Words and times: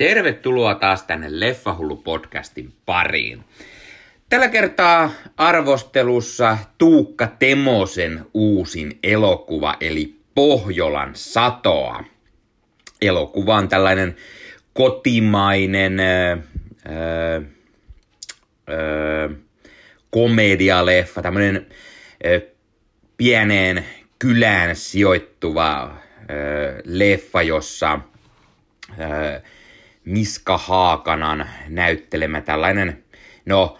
Tervetuloa 0.00 0.74
taas 0.74 1.02
tänne 1.02 1.28
Leffahullu-podcastin 1.30 2.72
pariin. 2.86 3.44
Tällä 4.28 4.48
kertaa 4.48 5.10
arvostelussa 5.36 6.58
Tuukka 6.78 7.26
Temosen 7.26 8.26
uusin 8.34 8.98
elokuva, 9.02 9.76
eli 9.80 10.20
Pohjolan 10.34 11.10
satoa. 11.14 12.04
Elokuva 13.02 13.54
on 13.56 13.68
tällainen 13.68 14.16
kotimainen 14.72 16.00
öö, 16.00 16.36
öö, 18.68 19.30
komedialeffa, 20.10 21.22
tämmöinen 21.22 21.66
öö, 22.26 22.40
pieneen 23.16 23.84
kylään 24.18 24.76
sijoittuva 24.76 25.94
öö, 26.30 26.80
leffa, 26.84 27.42
jossa 27.42 28.00
öö, 29.00 29.40
Miska 30.10 30.58
Haakanan 30.58 31.48
näyttelemä 31.68 32.40
tällainen, 32.40 33.04
no, 33.46 33.78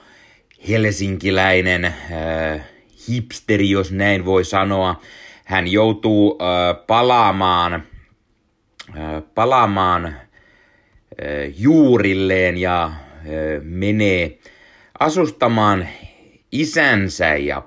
helsinkiläinen 0.68 1.84
äh, 1.84 1.94
hipsteri, 3.08 3.70
jos 3.70 3.92
näin 3.92 4.24
voi 4.24 4.44
sanoa. 4.44 5.00
Hän 5.44 5.68
joutuu 5.68 6.38
äh, 6.42 6.86
palaamaan, 6.86 7.74
äh, 7.74 9.22
palaamaan 9.34 10.06
äh, 10.06 10.16
juurilleen 11.56 12.56
ja 12.56 12.84
äh, 12.84 12.92
menee 13.62 14.38
asustamaan 15.00 15.88
isänsä 16.52 17.36
ja 17.36 17.62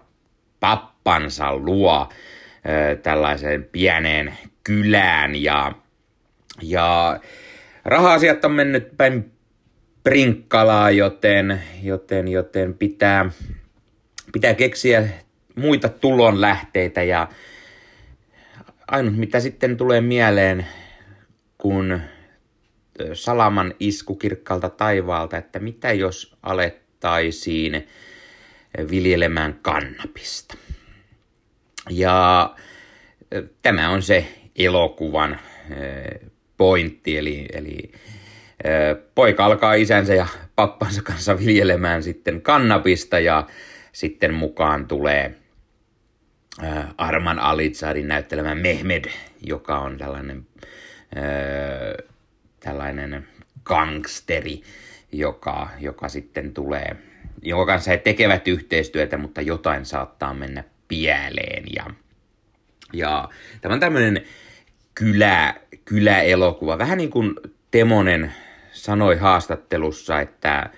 pappansa 0.60 1.56
luo 1.56 1.96
äh, 2.02 2.10
tällaiseen 3.04 3.64
pieneen 3.64 4.38
kylään 4.64 5.36
ja, 5.36 5.72
ja 6.62 7.20
raha-asiat 7.86 8.46
on 8.46 8.52
mennyt 8.52 8.98
päin 8.98 9.32
prinkkalaa, 10.04 10.92
joten, 10.92 11.62
joten, 11.84 12.28
joten 12.28 12.74
pitää, 12.74 13.30
pitää 14.34 14.54
keksiä 14.54 15.08
muita 15.56 15.90
tulonlähteitä 15.90 17.04
ja 17.04 17.28
ainut 18.88 19.18
mitä 19.18 19.40
sitten 19.40 19.78
tulee 19.78 20.02
mieleen, 20.02 20.68
kun 21.58 22.02
salaman 23.14 23.74
isku 23.80 24.16
kirkkaalta 24.16 24.70
taivaalta, 24.70 25.38
että 25.38 25.60
mitä 25.60 25.94
jos 25.94 26.38
alettaisiin 26.44 27.88
viljelemään 28.90 29.60
kannabista. 29.62 30.58
Ja 31.90 32.50
tämä 33.62 33.90
on 33.90 34.02
se 34.02 34.28
elokuvan 34.56 35.40
pointti, 36.58 37.18
eli, 37.18 37.46
eli 37.54 37.92
poika 39.16 39.46
alkaa 39.46 39.74
isänsä 39.74 40.14
ja 40.14 40.28
pappansa 40.56 41.02
kanssa 41.02 41.40
viljelemään 41.40 42.04
sitten 42.04 42.42
kannabista 42.42 43.20
ja 43.20 43.48
sitten 43.92 44.34
mukaan 44.34 44.88
tulee 44.88 45.36
Arman 46.98 47.40
Alitsarin 47.40 48.08
näyttelemä 48.08 48.56
Mehmed, 48.56 49.06
joka 49.42 49.80
on 49.80 49.98
tällainen, 49.98 50.48
tällainen 52.60 53.28
gangsteri, 53.64 54.62
joka, 55.12 55.70
joka 55.80 56.10
sitten 56.10 56.54
tulee, 56.54 56.96
jonka 57.42 57.66
kanssa 57.66 57.92
he 57.92 57.98
tekevät 57.98 58.48
yhteistyötä, 58.48 59.18
mutta 59.18 59.42
jotain 59.42 59.86
saattaa 59.86 60.34
mennä 60.34 60.64
pieleen. 60.88 61.64
Ja, 61.76 61.86
ja 62.94 63.30
tämä 63.62 63.74
on 63.74 63.80
tämmöinen 63.80 64.24
kylä, 64.96 65.56
kyläelokuva. 65.86 66.78
Vähän 66.78 66.98
niin 66.98 67.10
kuin 67.10 67.36
Temonen 67.72 68.34
sanoi 68.72 69.18
haastattelussa, 69.18 70.22
että 70.22 70.70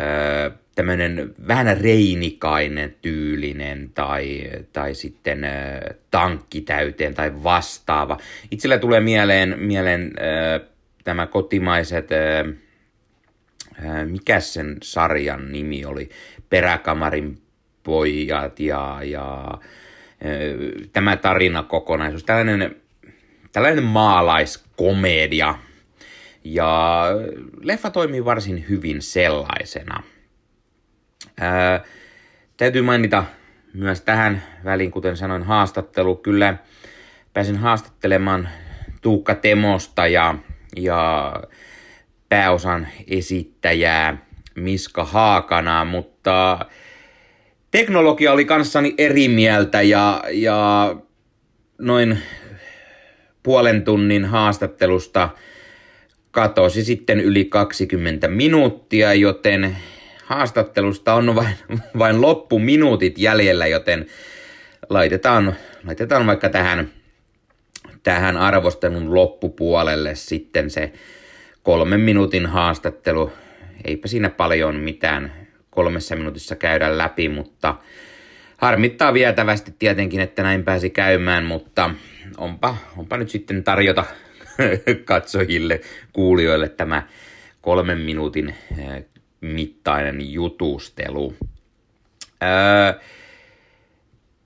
öö, 0.00 0.50
tämmöinen 0.74 1.34
vähän 1.48 1.80
reinikainen 1.80 2.96
tyylinen 3.02 3.90
tai, 3.94 4.50
tai 4.72 4.94
sitten 4.94 5.44
ö, 5.44 5.48
tankki 6.10 6.60
täyteen 6.60 7.14
tai 7.14 7.32
vastaava. 7.42 8.18
Itsellä 8.50 8.78
tulee 8.78 9.00
mieleen, 9.00 9.58
mieleen 9.58 10.12
ö, 10.18 10.60
tämä 11.04 11.26
kotimaiset, 11.26 12.08
ö, 12.12 12.54
mikä 14.06 14.40
sen 14.40 14.76
sarjan 14.82 15.52
nimi 15.52 15.84
oli, 15.84 16.10
Peräkamarin 16.48 17.38
pojat 17.82 18.60
ja, 18.60 18.98
ja 19.02 19.58
ö, 20.24 20.88
tämä 20.92 21.16
tarinakokonaisuus, 21.16 22.24
tällainen 22.24 22.81
tällainen 23.52 23.84
maalaiskomedia. 23.84 25.54
Ja 26.44 27.04
leffa 27.60 27.90
toimii 27.90 28.24
varsin 28.24 28.64
hyvin 28.68 29.02
sellaisena. 29.02 30.02
Ää, 31.40 31.84
täytyy 32.56 32.82
mainita 32.82 33.24
myös 33.74 34.00
tähän 34.00 34.42
väliin, 34.64 34.90
kuten 34.90 35.16
sanoin, 35.16 35.42
haastattelu. 35.42 36.16
Kyllä 36.16 36.56
pääsin 37.32 37.56
haastattelemaan 37.56 38.48
Tuukka 39.02 39.34
Temosta 39.34 40.06
ja, 40.06 40.34
ja 40.76 41.32
pääosan 42.28 42.88
esittäjää 43.06 44.16
Miska 44.54 45.04
Haakanaa, 45.04 45.84
mutta 45.84 46.58
teknologia 47.70 48.32
oli 48.32 48.44
kanssani 48.44 48.94
eri 48.98 49.28
mieltä 49.28 49.82
ja, 49.82 50.22
ja 50.32 50.96
noin 51.78 52.18
puolen 53.42 53.84
tunnin 53.84 54.24
haastattelusta 54.24 55.28
katosi 56.30 56.84
sitten 56.84 57.20
yli 57.20 57.44
20 57.44 58.28
minuuttia, 58.28 59.14
joten 59.14 59.76
haastattelusta 60.24 61.14
on 61.14 61.34
vain, 61.34 61.54
vain 61.98 62.20
loppuminuutit 62.20 63.18
jäljellä, 63.18 63.66
joten 63.66 64.06
laitetaan, 64.88 65.56
laitetaan 65.86 66.26
vaikka 66.26 66.48
tähän, 66.48 66.90
tähän 68.02 68.36
arvostelun 68.36 69.14
loppupuolelle 69.14 70.14
sitten 70.14 70.70
se 70.70 70.92
kolmen 71.62 72.00
minuutin 72.00 72.46
haastattelu. 72.46 73.32
Eipä 73.84 74.08
siinä 74.08 74.30
paljon 74.30 74.76
mitään 74.76 75.32
kolmessa 75.70 76.16
minuutissa 76.16 76.56
käydä 76.56 76.98
läpi, 76.98 77.28
mutta 77.28 77.74
harmittaa 78.56 79.14
vietävästi 79.14 79.74
tietenkin, 79.78 80.20
että 80.20 80.42
näin 80.42 80.64
pääsi 80.64 80.90
käymään, 80.90 81.44
mutta 81.44 81.90
onpa, 82.38 82.76
onpa 82.96 83.16
nyt 83.16 83.30
sitten 83.30 83.64
tarjota 83.64 84.04
katsojille, 85.04 85.80
kuulijoille 86.12 86.68
tämä 86.68 87.02
kolmen 87.60 87.98
minuutin 87.98 88.48
eh, 88.78 89.04
mittainen 89.40 90.32
jutustelu. 90.32 91.34
Öö, 92.42 93.00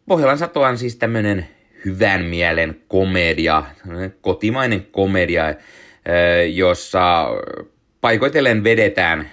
Pohjolan 0.06 0.38
sato 0.38 0.60
on 0.60 0.78
siis 0.78 0.96
tämmöinen 0.96 1.48
hyvän 1.84 2.24
mielen 2.24 2.80
komedia, 2.88 3.64
kotimainen 4.20 4.86
komedia, 4.90 5.54
jossa 6.52 7.26
paikoitellen 8.00 8.64
vedetään 8.64 9.30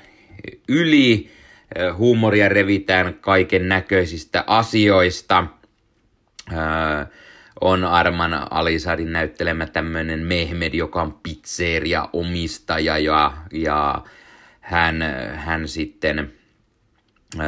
yli, 0.67 1.29
huumoria 1.97 2.49
revitään 2.49 3.13
kaiken 3.13 3.69
näköisistä 3.69 4.43
asioista. 4.47 5.47
On 7.61 7.83
Arman 7.83 8.53
Alisarin 8.53 9.11
näyttelemä 9.11 9.65
tämmöinen 9.65 10.19
Mehmed, 10.19 10.73
joka 10.73 11.01
on 11.01 11.19
pizzeria 11.23 12.09
omistaja 12.13 12.97
ja, 12.97 13.33
ja 13.51 14.03
hän, 14.61 15.01
hän 15.35 15.67
sitten 15.67 16.33
äh, 17.39 17.47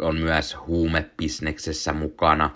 on 0.00 0.16
myös 0.18 0.56
huumebisneksessä 0.66 1.92
mukana. 1.92 2.44
Äh, 2.44 2.52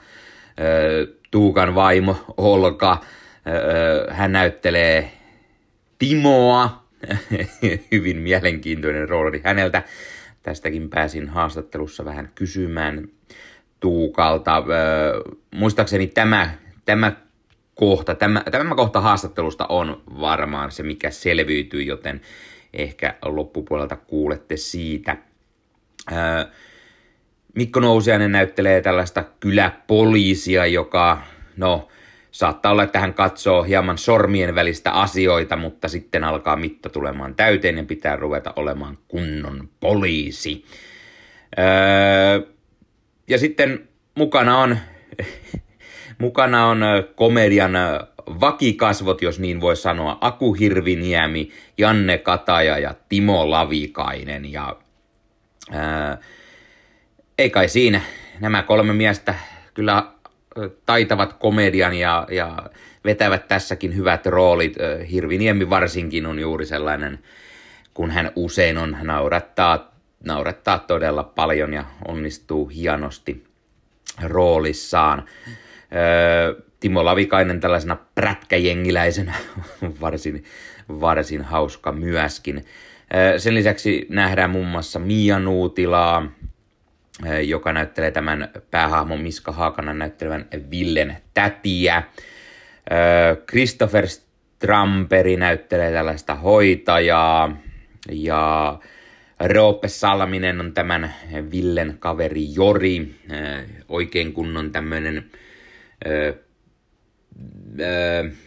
Tuukan 1.31 1.75
vaimo 1.75 2.25
Olka, 2.37 2.93
äh, 2.93 4.17
hän 4.17 4.33
näyttelee 4.33 5.13
Timoa, 5.99 6.85
hyvin 7.93 8.17
mielenkiintoinen 8.17 9.09
rooli 9.09 9.41
häneltä. 9.45 9.83
Tästäkin 10.43 10.91
pääsin 10.91 11.29
haastattelussa 11.29 12.05
vähän 12.05 12.31
kysymään 12.35 13.09
Tuukalta. 13.81 14.63
muistaakseni 15.55 16.07
tämä, 16.07 16.51
tämä 16.85 17.13
kohta, 17.75 18.15
tämä, 18.15 18.43
tämä 18.51 18.75
kohta 18.75 19.01
haastattelusta 19.01 19.67
on 19.67 20.03
varmaan 20.21 20.71
se, 20.71 20.83
mikä 20.83 21.11
selviytyy, 21.11 21.83
joten 21.83 22.21
ehkä 22.75 23.15
loppupuolelta 23.25 23.97
kuulette 23.97 24.57
siitä. 24.57 25.17
Mikko 27.55 27.81
Nousiainen 27.81 28.33
näyttelee 28.33 28.81
tällaista 28.81 29.25
kyläpoliisia, 29.41 30.67
joka, 30.67 31.23
no, 31.57 31.89
saattaa 32.31 32.73
olla, 32.73 32.83
että 32.83 33.01
hän 33.01 33.15
katsoo 33.15 33.63
hieman 33.63 33.99
sormien 33.99 34.55
välistä 34.55 34.93
asioita, 34.93 35.57
mutta 35.57 35.89
sitten 35.89 36.25
alkaa 36.25 36.57
mitta 36.57 36.89
tulemaan 36.89 37.35
täyteen 37.35 37.77
ja 37.77 37.85
pitää 37.85 38.17
ruveta 38.17 38.53
olemaan 38.57 38.99
kunnon 39.09 39.69
poliisi. 39.81 40.65
Öö, 41.59 42.41
ja 43.31 43.39
sitten 43.39 43.89
mukana 44.15 44.59
on, 44.59 44.79
mukana 46.19 46.67
on 46.67 46.81
komedian 47.15 47.73
vakikasvot, 48.41 49.23
jos 49.23 49.39
niin 49.39 49.61
voi 49.61 49.77
sanoa, 49.77 50.19
Aku 50.21 50.53
Hirviniemi, 50.53 51.51
Janne 51.79 52.19
Kataja 52.19 52.79
ja 52.79 52.95
Timo 53.09 53.51
Lavikainen. 53.51 54.53
Ja, 54.53 54.77
ää, 55.71 56.19
ei 57.39 57.51
kai 57.51 57.69
siinä. 57.69 58.01
Nämä 58.41 58.63
kolme 58.63 58.93
miestä 58.93 59.35
kyllä 59.75 60.07
taitavat 60.87 61.33
komedian 61.33 61.95
ja, 61.95 62.27
ja 62.31 62.57
vetävät 63.05 63.49
tässäkin 63.49 63.97
hyvät 63.97 64.27
roolit. 64.27 64.77
Hirviniemi 65.11 65.71
varsinkin 65.71 66.27
on 66.27 66.39
juuri 66.39 66.67
sellainen, 66.67 67.19
kun 67.95 68.11
hän 68.11 68.33
usein 68.37 68.79
on 68.79 68.97
naurattaa, 69.03 69.91
naurattaa 70.25 70.79
todella 70.79 71.25
paljon 71.25 71.73
ja 71.73 71.85
onnistuu 72.09 72.69
hienosti 72.69 73.45
roolissaan. 74.23 75.25
Timo 76.81 77.05
Lavikainen 77.05 77.61
tällaisena 77.61 77.97
prätkäjengiläisenä 78.15 79.35
varsin, 80.01 80.45
varsin 80.89 81.43
hauska 81.43 81.93
myöskin. 81.93 82.65
Sen 83.39 83.55
lisäksi 83.55 84.07
nähdään 84.11 84.51
muun 84.51 84.67
muassa 84.67 84.99
Mia 84.99 85.39
Nuutilaa, 85.39 86.31
joka 87.47 87.73
näyttelee 87.73 88.11
tämän 88.11 88.49
päähahmon 88.71 89.21
Miska 89.21 89.53
Haakanan 89.53 89.99
näyttelevän 89.99 90.47
Villen 90.71 91.17
tätiä. 91.35 92.03
Christopher 93.49 94.09
Stramperi 94.09 95.37
näyttelee 95.37 95.93
tällaista 95.93 96.35
hoitajaa 96.35 97.57
ja 98.11 98.79
Roope 99.41 99.89
Salminen 99.89 100.61
on 100.61 100.73
tämän 100.73 101.15
Villen 101.51 101.97
kaveri 101.99 102.55
Jori, 102.55 103.15
oikein 103.89 104.33
kunnon 104.33 104.73
tämmöinen, 104.73 105.31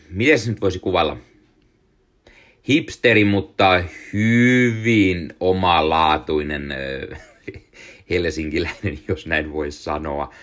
miten 0.09 0.39
se 0.39 0.49
nyt 0.49 0.61
voisi 0.61 0.79
kuvalla, 0.79 1.17
hipsteri, 2.69 3.23
mutta 3.23 3.83
hyvin 4.13 5.33
omalaatuinen 5.39 6.73
helsinkiläinen, 8.09 8.99
jos 9.07 9.27
näin 9.27 9.53
voi 9.53 9.71
sanoa. 9.71 10.33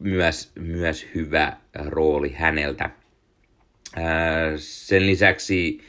Myös, 0.00 0.52
myös 0.58 1.06
hyvä 1.14 1.56
rooli 1.74 2.32
häneltä. 2.32 2.90
Sen 4.56 5.06
lisäksi 5.06 5.80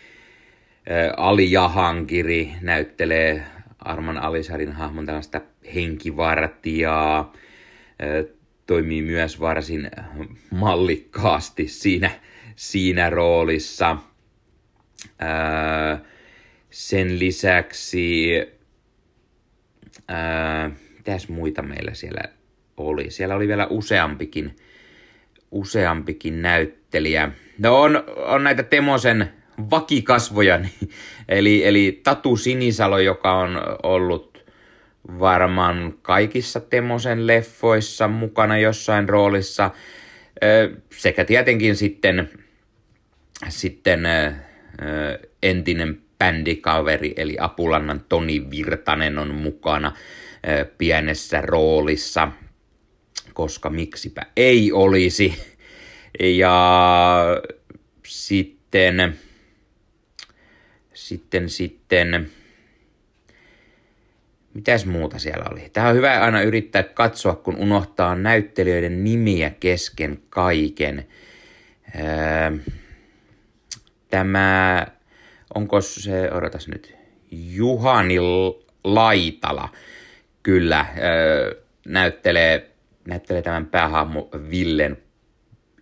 Ali 1.17 1.51
Jahankiri 1.51 2.53
näyttelee 2.61 3.43
Arman 3.79 4.17
Alisarin 4.17 4.71
hahmon 4.71 5.05
tällaista 5.05 5.41
henkivartijaa. 5.75 7.33
Toimii 8.67 9.01
myös 9.01 9.39
varsin 9.39 9.91
mallikkaasti 10.51 11.67
siinä, 11.67 12.11
siinä 12.55 13.09
roolissa. 13.09 13.97
Sen 16.69 17.19
lisäksi, 17.19 18.29
mitäs 20.97 21.29
muita 21.29 21.61
meillä 21.61 21.93
siellä 21.93 22.21
oli? 22.77 23.11
Siellä 23.11 23.35
oli 23.35 23.47
vielä 23.47 23.67
useampikin, 23.67 24.55
useampikin 25.51 26.41
näyttelijä. 26.41 27.31
No 27.57 27.81
on, 27.81 28.03
on 28.17 28.43
näitä 28.43 28.63
Temosen 28.63 29.33
vakikasvoja, 29.69 30.57
niin, 30.63 30.89
eli, 31.29 31.65
eli 31.65 32.01
Tatu 32.03 32.37
Sinisalo, 32.37 32.99
joka 32.99 33.33
on 33.33 33.61
ollut 33.83 34.45
varmaan 35.19 35.93
kaikissa 36.01 36.59
Temosen 36.59 37.27
leffoissa 37.27 38.07
mukana 38.07 38.57
jossain 38.57 39.09
roolissa, 39.09 39.71
sekä 40.89 41.25
tietenkin 41.25 41.75
sitten, 41.75 42.29
sitten 43.49 44.07
entinen 45.43 46.01
bändikaveri, 46.19 47.13
eli 47.17 47.37
Apulannan 47.39 48.05
Toni 48.09 48.49
Virtanen 48.51 49.19
on 49.19 49.35
mukana 49.35 49.95
pienessä 50.77 51.41
roolissa, 51.41 52.31
koska 53.33 53.69
miksipä 53.69 54.21
ei 54.37 54.71
olisi. 54.71 55.33
Ja 56.19 57.41
sitten 58.07 59.19
sitten, 60.93 61.49
sitten, 61.49 62.29
mitäs 64.53 64.85
muuta 64.85 65.19
siellä 65.19 65.45
oli? 65.51 65.69
Tämä 65.73 65.87
on 65.89 65.95
hyvä 65.95 66.21
aina 66.21 66.41
yrittää 66.41 66.83
katsoa, 66.83 67.35
kun 67.35 67.55
unohtaa 67.55 68.15
näyttelijöiden 68.15 69.03
nimiä 69.03 69.49
kesken 69.49 70.19
kaiken. 70.29 71.07
Öö, 71.95 72.57
tämä, 74.09 74.87
onko 75.55 75.81
se, 75.81 76.31
odotas 76.31 76.67
nyt, 76.67 76.95
Juhani 77.31 78.15
Laitala, 78.83 79.69
kyllä, 80.43 80.85
öö, 80.97 81.63
näyttelee, 81.85 82.71
näyttelee 83.07 83.41
tämän 83.41 83.65
päähahmo 83.65 84.29
Villen 84.49 84.97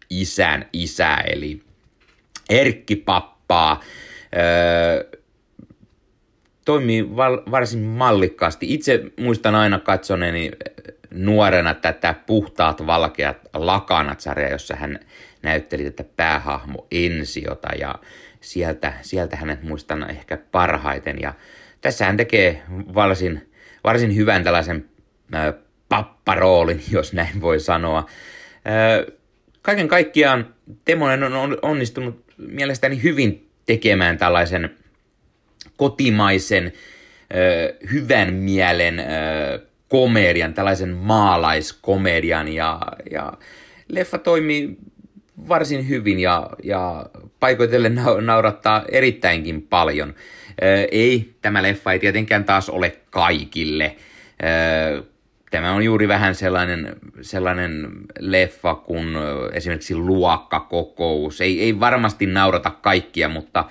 isän 0.09 0.65
isä, 0.73 1.15
eli 1.15 1.61
Erkki 2.49 2.95
Pappaa. 2.95 3.83
Toimii 6.65 7.15
val, 7.15 7.41
varsin 7.51 7.79
mallikkaasti. 7.79 8.73
Itse 8.73 9.03
muistan 9.19 9.55
aina 9.55 9.79
katsoneeni 9.79 10.51
nuorena 11.11 11.73
tätä 11.73 12.15
Puhtaat 12.25 12.87
valkeat 12.87 13.37
lakanat-sarjaa, 13.53 14.51
jossa 14.51 14.75
hän 14.75 14.99
näytteli 15.41 15.83
tätä 15.91 16.09
päähahmo 16.15 16.87
Ensiota 16.91 17.67
ja 17.79 17.95
sieltä, 18.41 18.93
sieltä 19.01 19.35
hänet 19.35 19.63
muistan 19.63 20.09
ehkä 20.09 20.37
parhaiten. 20.51 21.21
Ja 21.21 21.33
tässä 21.81 22.05
hän 22.05 22.17
tekee 22.17 22.63
varsin, 22.93 23.51
varsin 23.83 24.15
hyvän 24.15 24.43
tällaisen 24.43 24.85
ö, 25.35 25.53
papparoolin, 25.89 26.83
jos 26.91 27.13
näin 27.13 27.41
voi 27.41 27.59
sanoa. 27.59 28.05
Ö, 29.01 29.11
kaiken 29.61 29.87
kaikkiaan 29.87 30.53
Temonen 30.85 31.23
on 31.23 31.57
onnistunut 31.61 32.25
mielestäni 32.37 33.03
hyvin 33.03 33.50
tekemään 33.65 34.17
tällaisen 34.17 34.75
kotimaisen 35.77 36.73
hyvän 37.93 38.33
mielen 38.33 39.03
komedian, 39.87 40.53
tällaisen 40.53 40.89
maalaiskomedian 40.89 42.47
ja, 42.47 42.79
ja 43.11 43.33
leffa 43.87 44.17
toimii 44.17 44.77
varsin 45.47 45.89
hyvin 45.89 46.19
ja, 46.19 46.49
ja 46.63 47.05
paikoitellen 47.39 48.01
naurattaa 48.21 48.85
erittäinkin 48.91 49.61
paljon. 49.61 50.15
Ei, 50.91 51.33
tämä 51.41 51.63
leffa 51.63 51.91
ei 51.91 51.99
tietenkään 51.99 52.43
taas 52.43 52.69
ole 52.69 52.95
kaikille. 53.09 53.95
Tämä 55.51 55.71
on 55.71 55.83
juuri 55.83 56.07
vähän 56.07 56.35
sellainen, 56.35 56.95
sellainen 57.21 57.89
leffa 58.19 58.75
kuin 58.75 59.07
esimerkiksi 59.53 59.95
luokkakokous. 59.95 61.41
Ei, 61.41 61.61
ei 61.61 61.79
varmasti 61.79 62.25
naurata 62.25 62.69
kaikkia, 62.69 63.29
mutta 63.29 63.65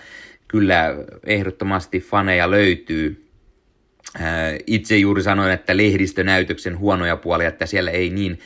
kyllä 0.49 0.95
ehdottomasti 1.27 2.01
faneja 2.01 2.51
löytyy. 2.51 3.31
Itse 4.67 4.97
juuri 4.97 5.23
sanoin, 5.23 5.53
että 5.53 5.77
lehdistönäytöksen 5.77 6.79
huonoja 6.79 7.17
puolia, 7.17 7.49
että 7.49 7.67
siellä 7.67 7.91
ei 7.91 8.11
niin, 8.11 8.39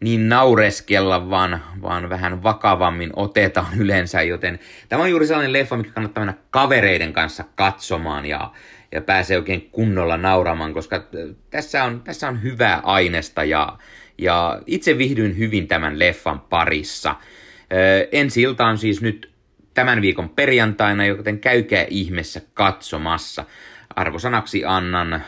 niin 0.00 0.28
naureskella, 0.28 1.30
vaan, 1.30 1.62
vaan 1.82 2.08
vähän 2.10 2.42
vakavammin 2.42 3.10
otetaan 3.16 3.78
yleensä, 3.82 4.22
joten 4.22 4.58
tämä 4.88 5.02
on 5.02 5.10
juuri 5.10 5.26
sellainen 5.26 5.52
leffa, 5.52 5.76
mikä 5.76 5.90
kannattaa 5.90 6.24
mennä 6.24 6.42
kavereiden 6.50 7.12
kanssa 7.12 7.44
katsomaan 7.54 8.26
ja, 8.26 8.52
ja 8.92 9.00
pääsee 9.00 9.36
oikein 9.36 9.68
kunnolla 9.72 10.16
nauramaan, 10.16 10.74
koska 10.74 11.04
tässä 11.50 11.84
on, 11.84 12.00
tässä 12.00 12.28
on 12.28 12.42
hyvää 12.42 12.80
ainesta 12.84 13.44
ja, 13.44 13.78
ja 14.18 14.62
itse 14.66 14.98
vihdyin 14.98 15.38
hyvin 15.38 15.68
tämän 15.68 15.98
leffan 15.98 16.40
parissa. 16.40 17.14
Ensi 18.12 18.42
ilta 18.42 18.66
on 18.66 18.78
siis 18.78 19.02
nyt 19.02 19.30
tämän 19.74 20.02
viikon 20.02 20.28
perjantaina, 20.28 21.06
joten 21.06 21.38
käykää 21.38 21.86
ihmeessä 21.90 22.40
katsomassa. 22.54 23.44
Arvosanaksi 23.96 24.64
annan, 24.64 25.22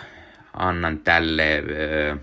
annan 0.55 0.99
tälle 0.99 1.63
öö, 1.69 2.17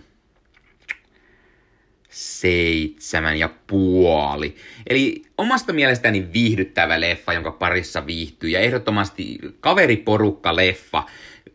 seitsemän 2.17 3.39
ja 3.39 3.49
puoli. 3.67 4.55
Eli 4.87 5.21
omasta 5.37 5.73
mielestäni 5.73 6.33
viihdyttävä 6.33 7.01
leffa, 7.01 7.33
jonka 7.33 7.51
parissa 7.51 8.05
viihtyy. 8.05 8.49
Ja 8.49 8.59
ehdottomasti 8.59 9.39
kaveriporukka 9.59 10.55
leffa. 10.55 11.03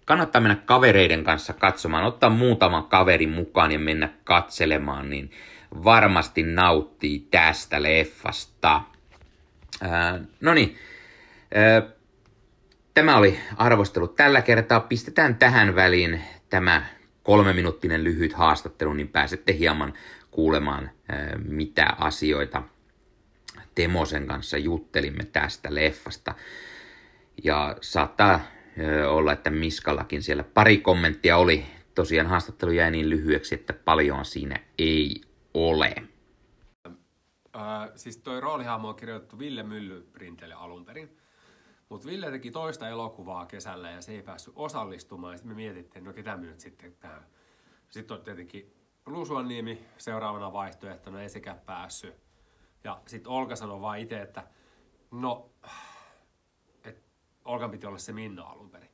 Kannattaa 0.04 0.40
mennä 0.40 0.56
kavereiden 0.56 1.24
kanssa 1.24 1.52
katsomaan, 1.52 2.04
ottaa 2.04 2.30
muutama 2.30 2.82
kaveri 2.82 3.26
mukaan 3.26 3.72
ja 3.72 3.78
mennä 3.78 4.08
katselemaan, 4.24 5.10
niin 5.10 5.30
varmasti 5.84 6.42
nauttii 6.42 7.26
tästä 7.30 7.82
leffasta. 7.82 8.80
No 10.40 10.54
niin, 10.54 10.76
tämä 12.94 13.16
oli 13.16 13.38
arvostelu 13.56 14.08
tällä 14.08 14.42
kertaa. 14.42 14.80
Pistetään 14.80 15.34
tähän 15.34 15.74
väliin 15.74 16.20
tämä 16.50 16.86
kolmeminuuttinen 17.22 18.04
lyhyt 18.04 18.32
haastattelu, 18.32 18.92
niin 18.92 19.08
pääsette 19.08 19.56
hieman 19.58 19.92
kuulemaan, 20.32 20.90
mitä 21.44 21.86
asioita 21.98 22.62
Temosen 23.74 24.26
kanssa 24.26 24.58
juttelimme 24.58 25.24
tästä 25.24 25.74
leffasta. 25.74 26.34
Ja 27.44 27.76
saattaa 27.80 28.40
olla, 29.08 29.32
että 29.32 29.50
Miskallakin 29.50 30.22
siellä 30.22 30.44
pari 30.44 30.78
kommenttia 30.78 31.36
oli. 31.36 31.64
Tosiaan 31.94 32.26
haastattelu 32.26 32.70
jäi 32.70 32.90
niin 32.90 33.10
lyhyeksi, 33.10 33.54
että 33.54 33.72
paljon 33.72 34.24
siinä 34.24 34.60
ei 34.78 35.20
ole. 35.54 35.94
Äh, 37.56 37.90
siis 37.94 38.16
toi 38.16 38.40
roolihahmo 38.40 38.88
on 38.88 38.96
kirjoitettu 38.96 39.38
Ville 39.38 39.62
Myllyprinteille 39.62 40.54
alun 40.54 40.84
perin. 40.84 41.16
Mutta 41.88 42.08
Ville 42.08 42.30
teki 42.30 42.50
toista 42.50 42.88
elokuvaa 42.88 43.46
kesällä 43.46 43.90
ja 43.90 44.02
se 44.02 44.12
ei 44.12 44.22
päässyt 44.22 44.54
osallistumaan. 44.56 45.38
Sitten 45.38 45.52
me 45.52 45.56
mietittiin, 45.56 46.04
no 46.04 46.12
ketä 46.12 46.36
me 46.36 46.46
nyt 46.46 46.60
sitten 46.60 46.96
tähän. 47.00 47.26
Sitten 47.90 48.16
on 48.16 48.24
tietenkin 48.24 48.74
Lusuanniemi 49.06 49.84
seuraavana 49.98 50.52
vaihtoehtona, 50.52 51.22
ei 51.22 51.28
sekään 51.28 51.60
päässyt. 51.60 52.14
Ja 52.84 53.02
sitten 53.06 53.32
Olka 53.32 53.56
sanoi 53.56 53.80
vaan 53.80 53.98
itse, 53.98 54.22
että 54.22 54.46
no, 55.10 55.50
että 56.84 57.02
Olkan 57.44 57.70
piti 57.70 57.86
olla 57.86 57.98
se 57.98 58.12
Minna 58.12 58.42
alun 58.42 58.70
perin. 58.70 58.90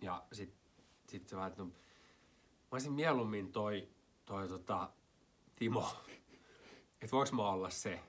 Ja 0.00 0.22
sitten 0.32 0.60
sit 1.08 1.28
se 1.28 1.36
vaan, 1.36 1.48
että 1.48 1.62
no, 1.62 1.68
mä 1.68 1.74
olisin 2.72 2.92
mieluummin 2.92 3.52
toi, 3.52 3.88
toi 4.24 4.48
tota, 4.48 4.90
Timo, 5.56 5.88
että 7.02 7.16
voiko 7.16 7.36
mä 7.36 7.50
olla 7.50 7.70
se. 7.70 8.00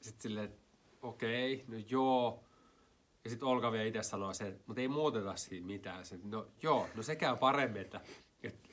Sitten 0.00 0.22
silleen, 0.22 0.54
okei, 1.02 1.54
okay, 1.54 1.66
no 1.68 1.84
joo. 1.88 2.44
Ja 3.24 3.30
sitten 3.30 3.48
Olka 3.48 3.72
vielä 3.72 3.84
itse 3.84 4.02
sanoi 4.02 4.34
se, 4.34 4.60
mutta 4.66 4.80
ei 4.80 4.88
muuteta 4.88 5.36
siinä 5.36 5.66
mitään. 5.66 6.04
Se, 6.04 6.18
no 6.24 6.46
joo, 6.62 6.88
no 6.94 7.02
se 7.02 7.16
käy 7.16 7.36
paremmin, 7.36 7.82
että 7.82 8.00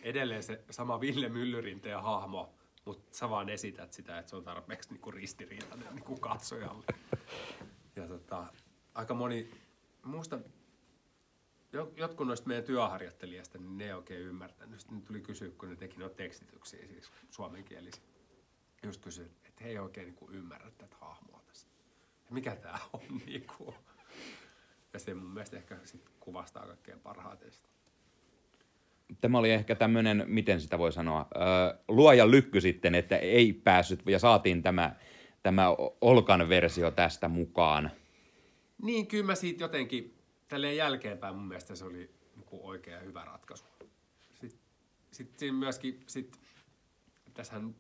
edelleen 0.02 0.44
se 0.44 0.64
sama 0.70 1.02
Ville 1.02 1.30
Myllyrinteen 1.30 2.02
hahmo, 2.02 2.54
mutta 2.86 3.18
sä 3.18 3.30
vaan 3.30 3.50
esität 3.50 3.94
sitä, 3.94 4.20
että 4.20 4.30
se 4.30 4.36
on 4.36 4.44
tarpeeksi 4.44 4.90
niinku 4.90 5.12
ristiriitainen 5.12 5.96
niinku 5.96 6.18
katsojalle. 6.18 6.86
Ja 7.96 8.08
tota, 8.08 8.48
aika 8.94 9.14
moni, 9.14 9.52
muista 10.04 10.40
jotkut 11.98 12.28
noista 12.28 12.48
meidän 12.48 12.64
työharjoittelijasta, 12.64 13.58
niin 13.58 13.78
ne 13.78 13.86
ei 13.86 13.94
oikein 13.94 14.22
ymmärtänyt. 14.22 14.80
Sitten 14.80 15.02
tuli 15.02 15.22
kysyä, 15.22 15.50
kun 15.50 15.70
ne 15.70 15.76
teki 15.76 15.98
noita 15.98 16.16
tekstityksiä, 16.16 16.88
siis 16.88 17.12
suomenkielisiä. 17.30 18.04
Just 18.84 19.02
kysyi, 19.02 19.26
että 19.26 19.64
he 19.64 19.70
ei 19.70 19.80
oikein 19.80 20.08
niin 20.08 20.36
ymmärrä 20.36 20.72
tätä 20.72 20.96
hahmoa 21.00 21.42
tässä. 21.48 21.68
Ja 22.26 22.34
mikä 22.34 22.56
tämä 22.56 22.80
on 22.94 23.02
niin 23.26 23.48
kuin. 23.58 23.76
Ja 24.94 25.00
se 25.00 25.14
mun 25.14 25.32
mielestä 25.32 25.58
ehkä 25.58 25.80
sit 25.84 26.10
kuvastaa 26.20 26.68
kaikkein 26.68 27.00
parhaiten 27.00 27.52
sitä. 27.52 27.70
Tämä 29.22 29.38
oli 29.38 29.52
ehkä 29.52 29.76
tämmöinen, 29.76 30.24
miten 30.28 30.62
sitä 30.62 30.78
voi 30.78 30.92
sanoa, 30.92 31.28
luoja 31.88 32.32
lykky 32.32 32.62
sitten, 32.62 32.96
että 32.96 33.18
ei 33.18 33.54
päässyt 33.54 34.04
ja 34.06 34.20
saatiin 34.20 34.64
tämä, 34.64 34.96
tämä 35.44 35.68
Olkan 36.02 36.50
versio 36.50 36.92
tästä 36.92 37.28
mukaan. 37.28 37.92
Niin, 38.84 39.08
kyllä 39.08 39.26
mä 39.26 39.36
siitä 39.36 39.64
jotenkin, 39.64 40.18
tälleen 40.48 40.78
jälkeenpäin 40.78 41.36
mun 41.36 41.48
mielestä 41.48 41.76
se 41.76 41.86
oli 41.86 42.12
niin 42.36 42.62
oikea 42.62 42.94
ja 42.94 43.00
hyvä 43.00 43.26
ratkaisu. 43.26 43.66
Sitten, 44.34 44.60
sitten 45.12 45.56
myöskin, 45.56 46.00
sit, 46.08 46.40
tässähän 47.34 47.76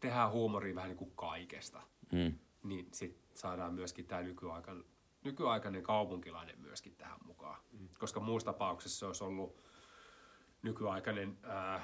tehdään 0.00 0.30
huumoria 0.30 0.74
vähän 0.74 0.88
niin 0.88 0.98
kuin 0.98 1.12
kaikesta. 1.16 1.82
Mm. 2.12 2.34
Niin 2.62 2.88
sitten 2.92 3.22
saadaan 3.34 3.74
myöskin 3.74 4.06
tämä 4.06 4.22
nykyaikainen 4.22 4.84
nykyaikainen 5.24 5.82
kaupunkilainen 5.82 6.60
myöskin 6.60 6.96
tähän 6.96 7.18
mukaan. 7.24 7.60
Mm. 7.72 7.88
Koska 7.98 8.20
muussa 8.20 8.52
tapauksessa 8.52 8.98
se 8.98 9.06
olisi 9.06 9.24
ollut 9.24 9.62
nykyaikainen 10.62 11.38
äh, 11.48 11.82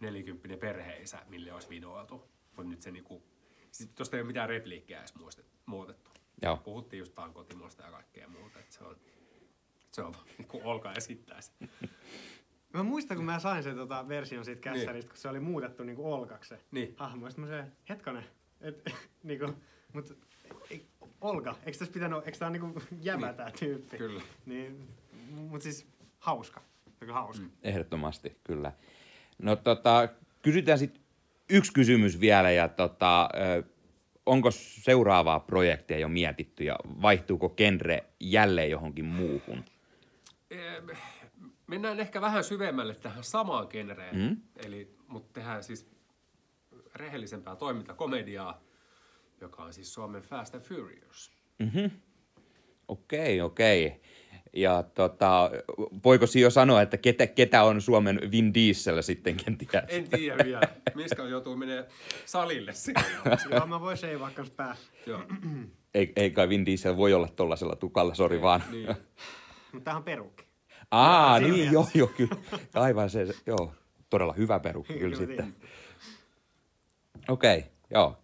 40 0.00 0.56
perheisä, 0.56 1.22
mille 1.28 1.52
olisi 1.52 1.68
vinoiltu. 1.68 2.30
Mutta 2.56 2.70
nyt 2.70 2.82
se 2.82 2.90
niinku, 2.90 3.22
siis 3.70 3.90
tuosta 3.94 4.16
ei 4.16 4.20
ole 4.20 4.26
mitään 4.26 4.48
repliikkejä 4.48 4.98
edes 4.98 5.14
muutettu. 5.66 6.10
Joo. 6.42 6.56
Puhuttiin 6.56 6.98
just 6.98 7.14
Tankotimosta 7.14 7.82
ja 7.82 7.90
kaikkea 7.90 8.28
muuta, 8.28 8.58
että 8.58 8.74
se 8.74 8.84
on, 8.84 8.96
se 9.92 10.02
on 10.02 10.14
niin 10.38 10.48
kuin 10.48 10.64
Olka 10.64 10.92
esittää 10.92 11.40
se. 11.40 11.52
Mä 12.72 12.82
muistan, 12.82 13.16
kun 13.16 13.26
mä 13.26 13.38
sain 13.38 13.62
sen 13.62 13.76
tota, 13.76 14.08
version 14.08 14.44
siitä 14.44 14.60
kässäristä, 14.60 14.92
niin. 14.92 15.08
kun 15.08 15.16
se 15.16 15.28
oli 15.28 15.40
muutettu 15.40 15.84
niin 15.84 15.96
kuin 15.96 16.06
Olkaksi 16.06 16.48
se 16.48 16.60
niin. 16.70 16.94
hahmo. 16.96 17.30
Sitten 17.30 17.44
mä 17.44 17.50
se, 17.50 17.64
hetkonen, 17.88 18.24
et, 18.60 18.84
niin 19.22 19.38
kuin, 19.38 19.56
mut 19.92 20.18
Olga, 21.20 21.56
eikö 21.66 21.78
tässä 21.78 21.92
pitänyt, 21.92 22.26
eikö 22.26 22.38
tämä 22.38 22.50
niinku 22.50 22.82
jävä 23.00 23.26
niin. 23.26 23.36
tämä 23.36 23.50
tyyppi? 23.50 23.98
Kyllä. 23.98 24.22
Niin, 24.46 24.88
mutta 25.30 25.62
siis 25.62 25.86
hauska. 26.18 26.62
Aika 27.00 27.12
hauska. 27.12 27.44
Mm. 27.44 27.50
Ehdottomasti, 27.62 28.36
kyllä. 28.44 28.72
No 29.38 29.56
tota, 29.56 30.08
kysytään 30.42 30.78
sitten 30.78 31.02
yksi 31.50 31.72
kysymys 31.72 32.20
vielä 32.20 32.50
ja 32.50 32.68
tota, 32.68 33.28
onko 34.26 34.50
seuraavaa 34.50 35.40
projektia 35.40 35.98
jo 35.98 36.08
mietitty 36.08 36.64
ja 36.64 36.76
vaihtuuko 37.02 37.48
genre 37.48 38.04
jälleen 38.20 38.70
johonkin 38.70 39.04
muuhun? 39.04 39.64
Mennään 41.66 42.00
ehkä 42.00 42.20
vähän 42.20 42.44
syvemmälle 42.44 42.94
tähän 42.94 43.24
samaan 43.24 43.66
genreen, 43.70 44.16
mm? 44.16 44.36
eli, 44.56 44.96
mutta 45.08 45.32
tehdään 45.32 45.62
siis 45.62 45.90
rehellisempää 46.94 47.56
toimintakomediaa 47.56 48.66
joka 49.40 49.62
on 49.62 49.72
siis 49.72 49.94
Suomen 49.94 50.22
Fast 50.22 50.54
and 50.54 50.64
Furious. 50.64 51.32
Mm-hmm. 51.58 51.90
Okei, 52.88 53.40
okay, 53.40 53.46
okei. 53.46 53.86
Okay. 53.86 54.00
Ja 54.56 54.82
tota, 54.94 55.50
voiko 56.04 56.26
jo 56.40 56.50
sanoa, 56.50 56.82
että 56.82 56.96
ketä, 56.96 57.26
ketä 57.26 57.62
on 57.62 57.80
Suomen 57.80 58.20
Vin 58.30 58.54
Diesel 58.54 59.02
sitten, 59.02 59.36
kenties? 59.36 59.70
En 59.88 60.08
tiedä 60.08 60.44
vielä. 60.44 60.60
Miska 60.94 61.22
joutuu 61.22 61.56
menee 61.56 61.88
salille 62.24 62.72
Joo, 63.50 63.66
mä 63.66 63.80
voin 63.80 63.96
seivaa 63.96 64.30
kans 64.30 64.50
pää. 64.50 64.76
Joo. 65.06 65.22
Ei, 65.94 66.12
ei 66.16 66.30
kai 66.30 66.48
Vin 66.48 66.66
Diesel 66.66 66.96
voi 66.96 67.14
olla 67.14 67.28
tollasella 67.28 67.76
tukalla, 67.76 68.14
sori 68.14 68.42
vaan. 68.42 68.62
Niin. 68.70 68.86
Mutta 69.72 69.84
tämähän 69.84 69.96
on 69.96 70.04
perukki. 70.04 70.44
Aa, 70.90 71.40
niin, 71.40 71.52
mielessä. 71.52 71.72
joo, 71.72 71.88
joo, 71.94 72.06
kyllä. 72.16 72.36
Aivan 72.74 73.10
se, 73.10 73.26
joo. 73.46 73.72
Todella 74.10 74.32
hyvä 74.32 74.60
perukki 74.60 74.92
kyllä, 74.92 75.16
kyllä 75.16 75.26
sitten. 75.26 75.56
Okei, 77.28 77.58
okay, 77.58 77.70
joo. 77.90 78.18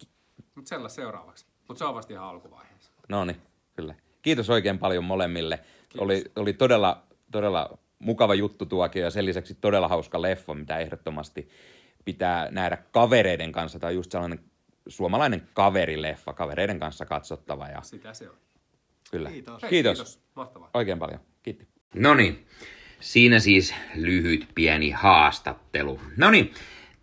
Mutta 0.55 0.69
sellaista 0.69 0.97
seuraavaksi. 0.97 1.47
Mutta 1.69 1.79
se 1.79 1.85
on 1.85 1.95
vasta 1.95 2.12
ihan 2.12 2.27
alkuvaiheessa. 2.27 2.93
No 3.09 3.25
niin, 3.25 3.37
kyllä. 3.77 3.95
Kiitos 4.23 4.51
oikein 4.51 4.79
paljon 4.79 5.05
molemmille. 5.05 5.59
Oli, 5.99 6.25
oli 6.37 6.53
todella, 6.53 7.03
todella 7.33 7.79
mukava 7.99 8.35
juttu 8.35 8.67
tuokin 8.67 9.03
ja 9.03 9.11
sen 9.11 9.27
lisäksi 9.27 9.55
todella 9.55 9.89
hauska 9.89 10.23
leffa, 10.23 10.55
mitä 10.55 10.79
ehdottomasti 10.79 11.49
pitää 12.05 12.49
nähdä 12.51 12.77
kavereiden 12.77 13.53
kanssa. 13.53 13.79
Tämä 13.79 13.89
on 13.89 13.95
just 13.95 14.13
sellainen 14.13 14.41
suomalainen 14.89 15.49
kaverileffa, 15.55 16.33
kavereiden 16.33 16.81
kanssa 16.81 17.07
katsottava. 17.07 17.69
Ja... 17.69 17.83
Sitä 17.83 18.15
se 18.15 18.29
on. 18.29 18.37
Kyllä. 19.11 19.31
Kiitos. 19.31 19.63
Hei, 19.63 19.71
kiitos. 19.71 19.99
kiitos. 19.99 20.21
Mahtavaa. 20.35 20.71
Oikein 20.75 20.99
paljon. 20.99 21.21
Kiitti. 21.43 21.67
No 21.95 22.15
niin, 22.15 22.47
siinä 23.01 23.39
siis 23.39 23.75
lyhyt 23.95 24.49
pieni 24.55 24.91
haastattelu. 24.91 26.01
No 26.17 26.31
niin, 26.31 26.53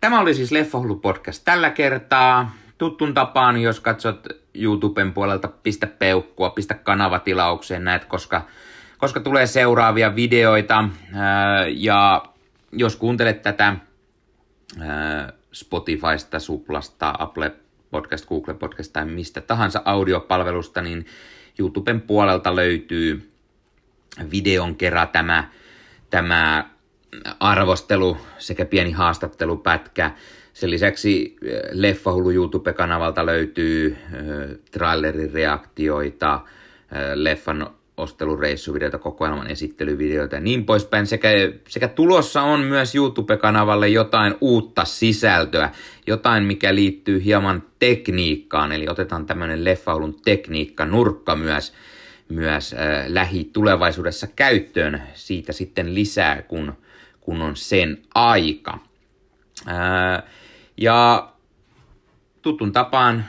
tämä 0.00 0.20
oli 0.20 0.34
siis 0.34 0.52
Leffahullu 0.52 0.96
podcast 0.96 1.42
tällä 1.44 1.70
kertaa 1.70 2.52
tuttun 2.78 3.14
tapaan, 3.14 3.62
jos 3.62 3.80
katsot 3.80 4.26
YouTuben 4.54 5.12
puolelta, 5.12 5.48
pistä 5.48 5.86
peukkua, 5.86 6.50
pistä 6.50 6.74
kanavatilaukseen 6.74 7.84
näet, 7.84 8.04
koska, 8.04 8.46
koska 9.00 9.20
tulee 9.20 9.46
seuraavia 9.46 10.16
videoita. 10.16 10.88
Ää, 11.14 11.66
ja 11.68 12.24
jos 12.72 12.96
kuuntelet 12.96 13.42
tätä 13.42 13.76
ää, 14.80 15.32
Spotifysta, 15.52 16.38
Suplasta, 16.38 17.14
Apple 17.18 17.52
Podcast, 17.90 18.28
Google 18.28 18.54
Podcast 18.54 18.92
tai 18.92 19.04
mistä 19.04 19.40
tahansa 19.40 19.82
audiopalvelusta, 19.84 20.82
niin 20.82 21.06
YouTuben 21.58 22.00
puolelta 22.00 22.56
löytyy 22.56 23.30
videon 24.30 24.76
kerran 24.76 25.08
tämä, 25.08 25.48
tämä 26.10 26.70
arvostelu 27.40 28.16
sekä 28.38 28.64
pieni 28.64 28.90
haastattelupätkä. 28.90 30.10
Sen 30.52 30.70
lisäksi 30.70 31.36
eh, 31.44 31.60
Leffahullu 31.72 32.30
YouTube-kanavalta 32.30 33.26
löytyy 33.26 33.96
äh, 34.02 34.20
trailerin 34.70 35.32
reaktioita, 35.32 36.34
äh, 36.34 36.40
leffan 37.14 37.70
ostelureissuvideoita, 38.00 38.98
kokoelman 38.98 39.50
esittelyvideoita 39.50 40.36
ja 40.36 40.40
niin 40.40 40.64
poispäin. 40.64 41.06
Sekä, 41.06 41.28
sekä 41.68 41.88
tulossa 41.88 42.42
on 42.42 42.60
myös 42.60 42.94
YouTube-kanavalle 42.94 43.88
jotain 43.88 44.34
uutta 44.40 44.84
sisältöä, 44.84 45.70
jotain 46.06 46.44
mikä 46.44 46.74
liittyy 46.74 47.24
hieman 47.24 47.62
tekniikkaan, 47.78 48.72
eli 48.72 48.88
otetaan 48.88 49.26
tämmöinen 49.26 49.64
Leffaulun 49.64 50.20
tekniikka 50.24 50.86
nurkka 50.86 51.36
myös, 51.36 51.72
myös 52.28 52.72
äh, 52.72 52.78
lähitulevaisuudessa 53.08 54.26
käyttöön. 54.26 55.02
Siitä 55.14 55.52
sitten 55.52 55.94
lisää, 55.94 56.42
kun, 56.42 56.72
kun 57.20 57.42
on 57.42 57.56
sen 57.56 57.98
aika. 58.14 58.78
Äh, 59.68 60.22
ja 60.76 61.30
tutun 62.42 62.72
tapaan 62.72 63.24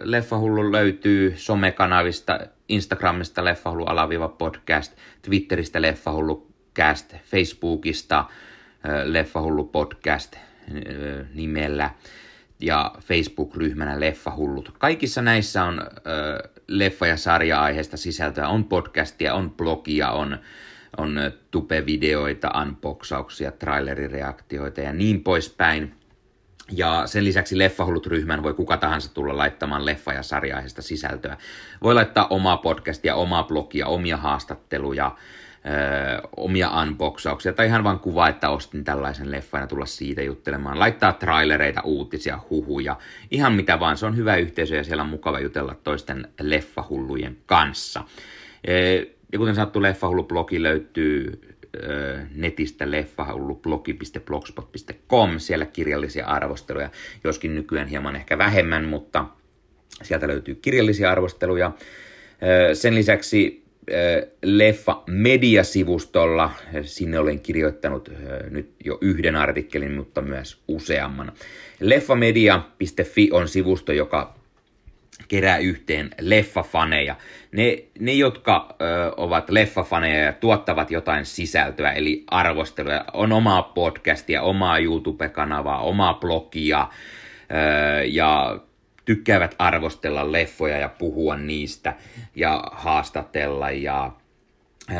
Leffahullu 0.00 0.72
löytyy 0.72 1.34
somekanavista, 1.36 2.40
Instagramista 2.68 3.44
Leffahullu 3.44 3.84
alaviiva 3.84 4.28
podcast, 4.28 4.92
Twitteristä 5.22 5.82
Leffahullu 5.82 6.46
cast, 6.74 7.14
Facebookista 7.24 8.24
Leffahullu 9.04 9.64
podcast 9.64 10.36
nimellä 11.34 11.90
ja 12.60 12.94
Facebook-ryhmänä 13.00 14.00
Leffahullut. 14.00 14.74
Kaikissa 14.78 15.22
näissä 15.22 15.64
on 15.64 15.82
leffa- 16.68 17.06
ja 17.06 17.16
sarja-aiheesta 17.16 17.96
sisältöä. 17.96 18.48
On 18.48 18.64
podcastia, 18.64 19.34
on 19.34 19.50
blogia, 19.50 20.10
on, 20.10 20.38
on 20.96 21.20
tupe-videoita, 21.50 22.62
unboxauksia, 22.62 23.52
trailerireaktioita 23.52 24.80
ja 24.80 24.92
niin 24.92 25.22
poispäin. 25.22 25.94
Ja 26.72 27.02
sen 27.06 27.24
lisäksi 27.24 27.58
Leffahullut-ryhmän 27.58 28.42
voi 28.42 28.54
kuka 28.54 28.76
tahansa 28.76 29.14
tulla 29.14 29.36
laittamaan 29.36 29.86
leffa- 29.86 30.14
ja 30.14 30.22
sarja-aiheesta 30.22 30.82
sisältöä. 30.82 31.36
Voi 31.82 31.94
laittaa 31.94 32.26
omaa 32.30 32.56
podcastia, 32.56 33.14
omaa 33.14 33.42
blogia, 33.42 33.86
omia 33.86 34.16
haastatteluja, 34.16 35.16
ö, 35.56 36.28
omia 36.36 36.70
unboxauksia 36.82 37.52
tai 37.52 37.66
ihan 37.66 37.84
vaan 37.84 38.00
kuva, 38.00 38.28
että 38.28 38.48
ostin 38.50 38.84
tällaisen 38.84 39.30
leffan 39.30 39.60
ja 39.60 39.66
tulla 39.66 39.86
siitä 39.86 40.22
juttelemaan. 40.22 40.78
Laittaa 40.78 41.12
trailereita, 41.12 41.80
uutisia, 41.84 42.38
huhuja, 42.50 42.96
ihan 43.30 43.52
mitä 43.52 43.80
vaan. 43.80 43.96
Se 43.96 44.06
on 44.06 44.16
hyvä 44.16 44.36
yhteisö 44.36 44.76
ja 44.76 44.84
siellä 44.84 45.02
on 45.02 45.08
mukava 45.08 45.40
jutella 45.40 45.74
toisten 45.84 46.28
leffahullujen 46.40 47.36
kanssa. 47.46 48.04
Ja 49.32 49.38
kuten 49.38 49.54
sanottu, 49.54 49.82
Leffahullu-blogi 49.82 50.62
löytyy 50.62 51.40
netistä 52.34 52.90
leffahullublogi.blogspot.com, 52.90 55.38
siellä 55.38 55.66
kirjallisia 55.66 56.26
arvosteluja, 56.26 56.90
joskin 57.24 57.54
nykyään 57.54 57.88
hieman 57.88 58.16
ehkä 58.16 58.38
vähemmän, 58.38 58.84
mutta 58.84 59.24
sieltä 60.02 60.28
löytyy 60.28 60.54
kirjallisia 60.54 61.10
arvosteluja. 61.10 61.72
Sen 62.72 62.94
lisäksi 62.94 63.66
Leffa 64.42 65.02
Media-sivustolla, 65.06 66.50
sinne 66.82 67.18
olen 67.18 67.40
kirjoittanut 67.40 68.10
nyt 68.50 68.70
jo 68.84 68.98
yhden 69.00 69.36
artikkelin, 69.36 69.92
mutta 69.92 70.22
myös 70.22 70.62
useamman. 70.68 71.32
Leffamedia.fi 71.80 73.28
on 73.32 73.48
sivusto, 73.48 73.92
joka 73.92 74.34
kerää 75.28 75.58
yhteen 75.58 76.10
leffafaneja. 76.20 77.16
Ne, 77.52 77.78
ne 77.98 78.12
jotka 78.12 78.76
ö, 78.80 78.84
ovat 79.16 79.50
leffafaneja 79.50 80.24
ja 80.24 80.32
tuottavat 80.32 80.90
jotain 80.90 81.24
sisältöä, 81.24 81.92
eli 81.92 82.24
arvosteluja, 82.26 83.04
on 83.12 83.32
omaa 83.32 83.62
podcastia, 83.62 84.42
omaa 84.42 84.78
YouTube-kanavaa, 84.78 85.80
omaa 85.80 86.14
blogia 86.14 86.88
ö, 86.90 88.04
ja 88.04 88.60
tykkäävät 89.04 89.54
arvostella 89.58 90.32
leffoja 90.32 90.78
ja 90.78 90.88
puhua 90.88 91.36
niistä 91.36 91.94
ja 92.34 92.64
haastatella 92.72 93.70
ja 93.70 94.12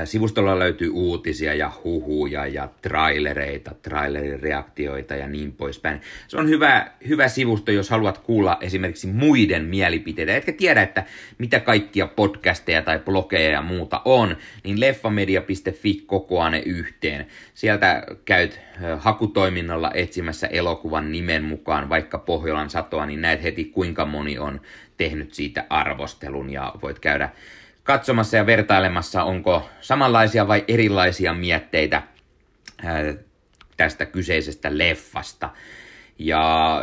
Sivustolla 0.04 0.58
löytyy 0.58 0.90
uutisia 0.90 1.54
ja 1.54 1.72
huhuja 1.84 2.46
ja 2.46 2.68
trailereita, 2.82 3.74
trailerireaktioita 3.82 5.14
ja 5.14 5.28
niin 5.28 5.52
poispäin. 5.52 6.00
Se 6.28 6.36
on 6.36 6.48
hyvä, 6.48 6.90
hyvä 7.08 7.28
sivusto, 7.28 7.72
jos 7.72 7.90
haluat 7.90 8.18
kuulla 8.18 8.58
esimerkiksi 8.60 9.06
muiden 9.06 9.64
mielipiteitä, 9.64 10.36
etkä 10.36 10.52
tiedä, 10.52 10.82
että 10.82 11.04
mitä 11.38 11.60
kaikkia 11.60 12.06
podcasteja 12.06 12.82
tai 12.82 12.98
blogeja 12.98 13.50
ja 13.50 13.62
muuta 13.62 14.02
on, 14.04 14.36
niin 14.64 14.80
leffamedia.fi 14.80 15.94
kokoaa 16.06 16.50
ne 16.50 16.62
yhteen. 16.66 17.26
Sieltä 17.54 18.06
käyt 18.24 18.60
hakutoiminnalla 18.98 19.90
etsimässä 19.94 20.46
elokuvan 20.46 21.12
nimen 21.12 21.44
mukaan 21.44 21.88
vaikka 21.88 22.18
Pohjolan 22.18 22.70
satoa, 22.70 23.06
niin 23.06 23.20
näet 23.20 23.42
heti 23.42 23.64
kuinka 23.64 24.06
moni 24.06 24.38
on 24.38 24.60
tehnyt 24.96 25.34
siitä 25.34 25.64
arvostelun 25.70 26.50
ja 26.50 26.74
voit 26.82 26.98
käydä 26.98 27.30
katsomassa 27.86 28.36
ja 28.36 28.46
vertailemassa, 28.46 29.22
onko 29.24 29.68
samanlaisia 29.80 30.48
vai 30.48 30.64
erilaisia 30.68 31.34
mietteitä 31.34 32.02
tästä 33.76 34.06
kyseisestä 34.06 34.78
leffasta. 34.78 35.50
Ja 36.18 36.80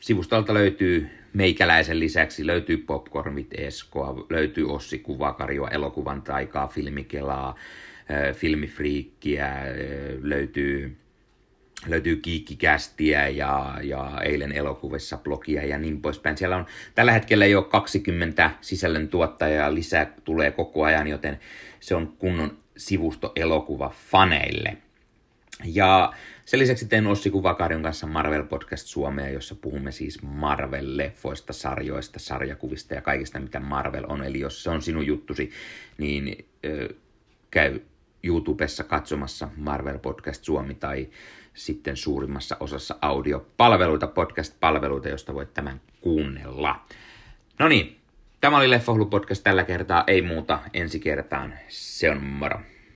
sivustolta 0.00 0.54
löytyy 0.54 1.10
meikäläisen 1.32 2.00
lisäksi, 2.00 2.46
löytyy 2.46 2.76
Popcornit 2.76 3.48
Eskoa, 3.58 4.26
löytyy 4.30 4.74
Ossi 4.74 4.98
Kuvakarjoa, 4.98 5.68
elokuvan 5.68 6.22
taikaa, 6.22 6.66
filmikelaa, 6.68 7.54
filmifriikkiä, 8.32 9.56
löytyy 10.20 10.96
löytyy 11.86 12.16
kiikkikästiä 12.16 13.28
ja, 13.28 13.74
ja 13.82 14.20
eilen 14.24 14.52
elokuvissa 14.52 15.16
blogia 15.16 15.66
ja 15.66 15.78
niin 15.78 16.00
poispäin. 16.00 16.36
Siellä 16.36 16.56
on 16.56 16.66
tällä 16.94 17.12
hetkellä 17.12 17.46
jo 17.46 17.62
20 17.62 18.50
sisällön 18.60 19.08
tuottajaa 19.08 19.74
lisää 19.74 20.12
tulee 20.24 20.50
koko 20.50 20.84
ajan, 20.84 21.08
joten 21.08 21.40
se 21.80 21.94
on 21.94 22.14
kunnon 22.18 22.58
sivusto 22.76 23.32
elokuva 23.36 23.94
faneille. 24.10 24.76
Ja 25.64 26.12
sen 26.44 26.60
lisäksi 26.60 26.86
teen 26.86 27.06
Ossi 27.06 27.30
Kuvakarjon 27.30 27.82
kanssa 27.82 28.06
Marvel 28.06 28.44
Podcast 28.44 28.86
Suomea, 28.86 29.28
jossa 29.28 29.54
puhumme 29.54 29.92
siis 29.92 30.22
Marvel-leffoista, 30.22 31.52
sarjoista, 31.52 32.18
sarjakuvista 32.18 32.94
ja 32.94 33.02
kaikista, 33.02 33.40
mitä 33.40 33.60
Marvel 33.60 34.04
on. 34.08 34.24
Eli 34.24 34.40
jos 34.40 34.62
se 34.62 34.70
on 34.70 34.82
sinun 34.82 35.06
juttusi, 35.06 35.50
niin 35.98 36.46
ö, 36.64 36.94
käy 37.50 37.80
YouTubessa 38.22 38.84
katsomassa 38.84 39.48
Marvel 39.56 39.98
Podcast 39.98 40.44
Suomi 40.44 40.74
tai 40.74 41.08
sitten 41.54 41.96
suurimmassa 41.96 42.56
osassa 42.60 42.94
audiopalveluita, 43.02 44.06
podcast-palveluita, 44.06 45.08
josta 45.08 45.34
voit 45.34 45.54
tämän 45.54 45.80
kuunnella. 46.00 46.80
No 47.58 47.68
niin, 47.68 48.00
tämä 48.40 48.56
oli 48.56 48.70
Leffahullu 48.70 49.06
podcast 49.06 49.44
tällä 49.44 49.64
kertaa, 49.64 50.04
ei 50.06 50.22
muuta 50.22 50.58
ensi 50.72 51.00
kertaan. 51.00 51.54
Se 51.68 52.10
on 52.10 52.22
moro. 52.22 52.60